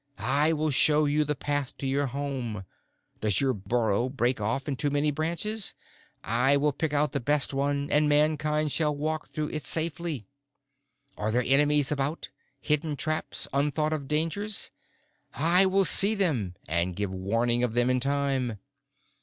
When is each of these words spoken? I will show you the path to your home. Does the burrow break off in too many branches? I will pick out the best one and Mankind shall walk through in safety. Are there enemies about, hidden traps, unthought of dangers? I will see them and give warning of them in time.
I 0.33 0.51
will 0.51 0.71
show 0.71 1.05
you 1.05 1.23
the 1.23 1.35
path 1.35 1.77
to 1.77 1.85
your 1.85 2.07
home. 2.07 2.65
Does 3.19 3.37
the 3.37 3.53
burrow 3.53 4.09
break 4.09 4.41
off 4.41 4.67
in 4.67 4.75
too 4.75 4.89
many 4.89 5.11
branches? 5.11 5.75
I 6.23 6.57
will 6.57 6.71
pick 6.71 6.91
out 6.91 7.11
the 7.11 7.19
best 7.19 7.53
one 7.53 7.87
and 7.91 8.09
Mankind 8.09 8.71
shall 8.71 8.95
walk 8.95 9.27
through 9.27 9.49
in 9.49 9.59
safety. 9.59 10.25
Are 11.19 11.29
there 11.29 11.43
enemies 11.45 11.91
about, 11.91 12.29
hidden 12.59 12.95
traps, 12.95 13.47
unthought 13.53 13.93
of 13.93 14.07
dangers? 14.07 14.71
I 15.35 15.67
will 15.67 15.85
see 15.85 16.15
them 16.15 16.55
and 16.67 16.95
give 16.95 17.13
warning 17.13 17.63
of 17.63 17.75
them 17.75 17.91
in 17.91 17.99
time. 17.99 18.57